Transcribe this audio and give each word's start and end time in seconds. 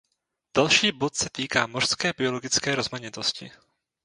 Další 0.57 0.91
bod 0.91 1.15
se 1.15 1.29
týká 1.33 1.67
mořské 1.67 2.13
biologické 2.17 2.75
rozmanitosti. 2.75 3.51